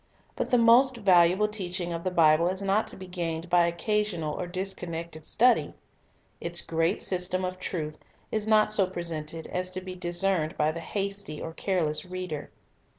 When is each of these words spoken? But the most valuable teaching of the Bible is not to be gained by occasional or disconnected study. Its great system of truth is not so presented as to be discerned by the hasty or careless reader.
But 0.35 0.49
the 0.49 0.57
most 0.57 0.97
valuable 0.97 1.47
teaching 1.47 1.93
of 1.93 2.03
the 2.03 2.09
Bible 2.09 2.47
is 2.47 2.63
not 2.63 2.87
to 2.87 2.97
be 2.97 3.05
gained 3.05 3.51
by 3.51 3.67
occasional 3.67 4.33
or 4.33 4.47
disconnected 4.47 5.25
study. 5.25 5.75
Its 6.39 6.59
great 6.59 7.03
system 7.03 7.45
of 7.45 7.59
truth 7.59 7.99
is 8.31 8.47
not 8.47 8.71
so 8.71 8.87
presented 8.87 9.45
as 9.45 9.69
to 9.69 9.79
be 9.79 9.93
discerned 9.93 10.57
by 10.57 10.71
the 10.71 10.79
hasty 10.79 11.39
or 11.39 11.53
careless 11.53 12.03
reader. 12.03 12.49